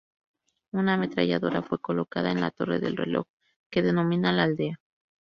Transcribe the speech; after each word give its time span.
Una 0.73 0.95
ametralladora 0.95 1.61
fue 1.61 1.77
colocada 1.79 2.31
en 2.31 2.41
la 2.41 2.49
torre 2.49 2.79
del 2.79 2.97
reloj, 2.97 3.27
que 3.69 3.83
domina 3.83 4.31
la 4.33 4.41
aldea. 4.45 4.79